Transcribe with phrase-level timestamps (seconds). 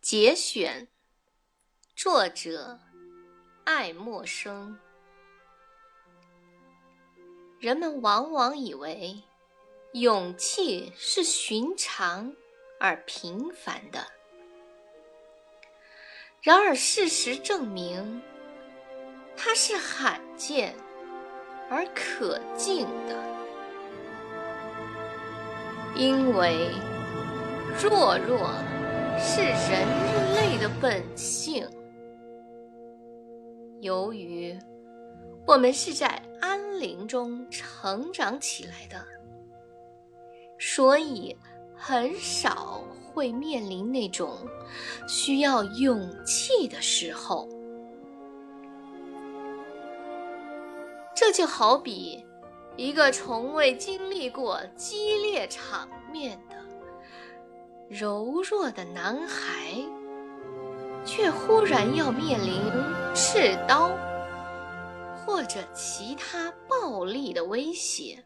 [0.00, 0.86] 节选，
[1.96, 2.78] 作者
[3.64, 4.78] 爱默生。
[7.58, 9.24] 人们往往以为
[9.94, 12.32] 勇气是寻常
[12.78, 14.06] 而平凡的，
[16.40, 18.22] 然而事实证明，
[19.36, 20.76] 它是罕见
[21.68, 23.20] 而可敬的，
[25.96, 26.70] 因为。
[27.78, 28.38] 弱弱
[29.18, 31.68] 是人类的本性。
[33.80, 34.58] 由于
[35.46, 39.02] 我们是在安宁中成长起来的，
[40.58, 41.36] 所以
[41.74, 44.36] 很少会面临那种
[45.08, 47.48] 需要勇气的时候。
[51.14, 52.24] 这就好比
[52.76, 56.59] 一个从未经历过激烈场面的。
[57.90, 59.74] 柔弱的男孩，
[61.04, 62.62] 却忽然要面临
[63.16, 63.90] 刺刀
[65.16, 68.24] 或者其他暴力的威胁，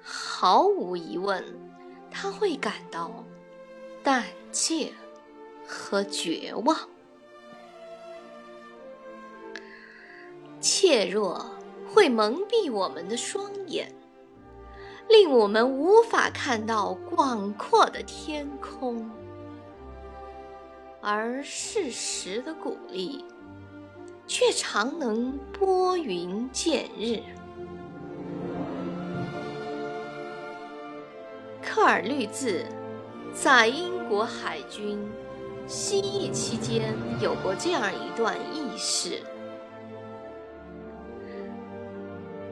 [0.00, 1.44] 毫无疑问，
[2.08, 3.10] 他会感到
[4.04, 4.92] 胆怯
[5.66, 6.88] 和绝望。
[10.60, 11.44] 怯弱
[11.92, 13.92] 会蒙蔽我们的双眼。
[15.08, 19.10] 令我们无法看到广阔的天空，
[21.00, 23.24] 而适时的鼓励，
[24.26, 27.20] 却常能拨云见日。
[31.62, 32.64] 科尔律兹
[33.32, 35.06] 在英国海军
[35.66, 39.20] 西役期间有过这样一段轶事：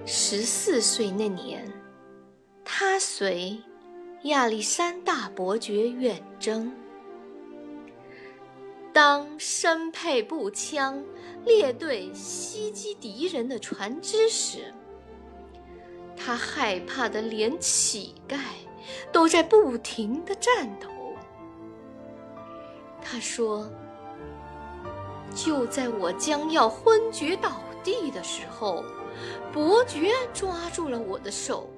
[0.05, 1.82] 十四岁那年。
[2.85, 3.61] 他随
[4.25, 6.75] 亚历山大伯爵远征，
[8.93, 11.01] 当身佩步枪
[11.45, 14.75] 列队袭击敌人的船只时，
[16.17, 18.41] 他害怕的连乞丐
[19.13, 20.89] 都在不停的颤抖。
[23.01, 23.71] 他说
[25.33, 28.85] ：“就在我将要昏厥倒地的时候，
[29.53, 31.71] 伯爵抓住了我的手。”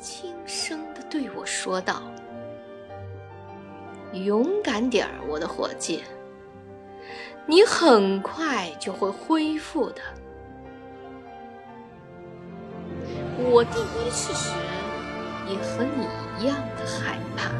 [0.00, 2.02] 轻声地对我说道
[4.12, 6.02] ：“勇敢点儿，我的伙计，
[7.46, 10.00] 你很快就会恢复的。”
[13.50, 14.52] 我第一次时
[15.48, 16.06] 也和你
[16.38, 17.50] 一样的害怕，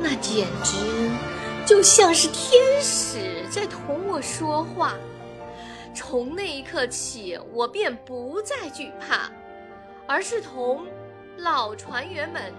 [0.00, 1.10] 那简直
[1.64, 4.94] 就像是天使在同我说话。
[5.94, 9.30] 从那一刻起，我便不再惧怕，
[10.06, 10.86] 而是同
[11.36, 12.52] 老船员们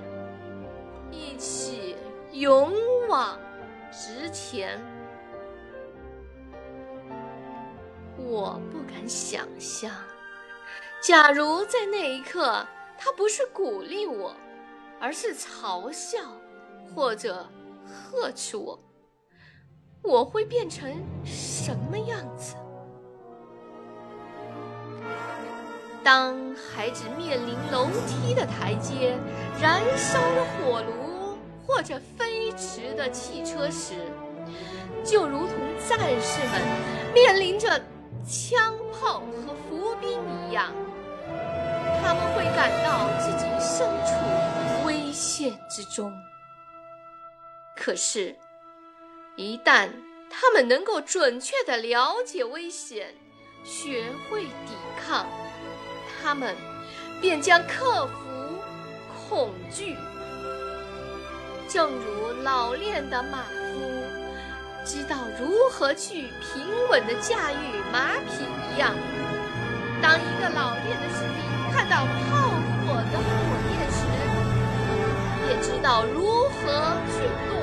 [1.11, 1.95] 一起
[2.31, 2.71] 勇
[3.07, 3.39] 往
[3.91, 4.79] 直前。
[8.17, 9.91] 我不敢想象，
[11.01, 12.65] 假如在那一刻
[12.97, 14.35] 他不是鼓励我，
[15.00, 16.19] 而是嘲笑
[16.95, 17.47] 或者
[17.83, 18.79] 呵斥我，
[20.03, 20.89] 我会变成
[21.25, 22.55] 什么样子？
[26.03, 29.17] 当孩子面临楼梯的台阶、
[29.61, 33.95] 燃烧的火炉或者飞驰的汽车时，
[35.03, 35.55] 就如同
[35.87, 36.61] 战士们
[37.13, 37.81] 面临着
[38.27, 40.19] 枪炮和伏兵
[40.49, 40.73] 一样，
[42.01, 46.13] 他们会感到自己身处危险之中。
[47.75, 48.35] 可是，
[49.35, 49.89] 一旦
[50.29, 53.15] 他们能够准确地了解危险，
[53.63, 55.25] 学会抵抗，
[56.22, 56.56] 他们
[57.22, 58.12] 便将克服
[59.29, 59.96] 恐惧，
[61.69, 64.03] 正如老练的马夫
[64.85, 68.44] 知道如何去平稳地驾驭马匹
[68.74, 68.94] 一样。
[70.01, 71.38] 当一个老练的士兵
[71.72, 72.51] 看到炮
[72.85, 73.24] 火的火
[73.72, 73.97] 焰时，
[75.47, 76.51] 也知道如何
[77.07, 77.16] 去
[77.48, 77.56] 躲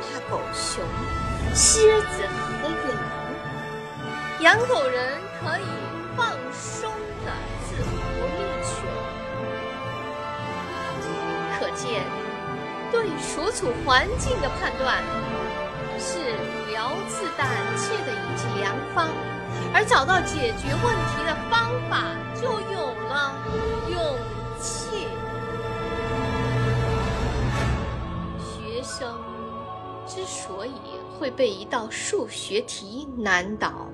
[0.00, 0.82] 怕狗熊、
[1.54, 2.24] 狮子
[2.62, 3.02] 和野狼，
[4.40, 5.60] 养狗人可以
[6.16, 6.90] 放松
[7.24, 7.26] 的
[7.68, 7.82] 自由
[8.36, 8.68] 猎犬。
[11.58, 12.02] 可见，
[12.90, 15.02] 对所处环境的判断
[15.98, 16.18] 是
[16.70, 19.08] 疗治胆怯的一剂良方，
[19.74, 21.92] 而找到解决问题的方法，
[22.34, 23.34] 就有了
[23.90, 24.18] 勇
[24.58, 25.06] 气。
[30.20, 30.72] 之所以
[31.18, 33.90] 会被一道数学题难倒，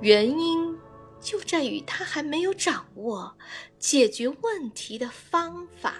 [0.00, 0.78] 原因
[1.20, 3.36] 就在于他还没有掌握
[3.76, 5.94] 解决问题的方法。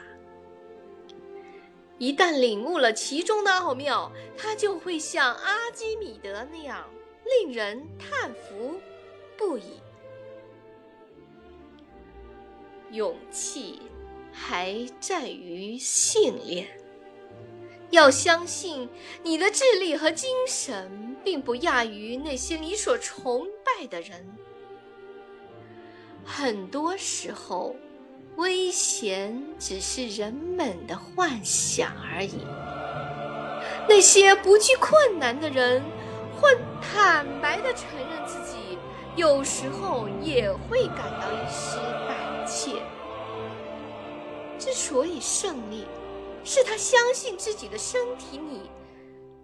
[1.98, 6.88] 一旦领悟了其中的奥妙，他就会像阿基米德那样
[7.42, 8.80] 令人叹服
[9.36, 9.80] 不已。
[12.92, 13.82] 勇气
[14.32, 16.68] 还在于信念，
[17.90, 18.88] 要相信
[19.22, 24.26] 你的智力和精神并不亚于那些你所崇拜的人。
[26.24, 27.76] 很多时候。
[28.36, 32.38] 危险只是人们的幻想而已。
[33.86, 35.82] 那些不惧困难的人，
[36.40, 38.78] 会坦白地承认自己
[39.14, 41.76] 有时候也会感到一丝
[42.08, 42.80] 胆怯。
[44.58, 45.84] 之所以胜利，
[46.52, 48.68] 是他相信自己的身体里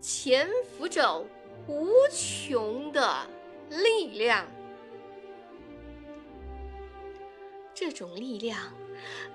[0.01, 1.25] 潜伏着
[1.69, 3.25] 无穷的
[3.71, 4.45] 力量。
[7.73, 8.59] 这种力量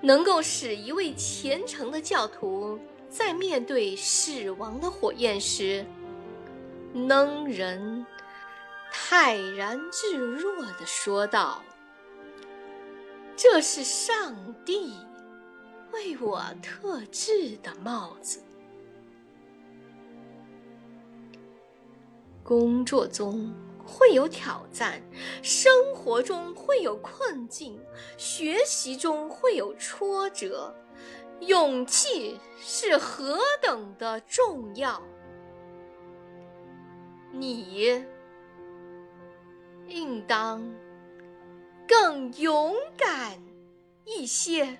[0.02, 2.78] 能够使一位虔诚的教徒
[3.08, 5.86] 在面对死亡的火焰时，
[6.92, 8.04] 能人
[8.90, 11.62] 泰然自若地说道
[13.34, 14.92] ：“这是上帝
[15.92, 18.42] 为我特制的帽子。”
[22.42, 23.54] 工作中。
[23.84, 25.02] 会有挑战，
[25.42, 27.76] 生活中会有困境，
[28.16, 30.72] 学习中会有挫折，
[31.40, 35.02] 勇气是何等的重要！
[37.32, 38.04] 你
[39.88, 40.64] 应当
[41.88, 43.42] 更勇敢
[44.04, 44.78] 一些。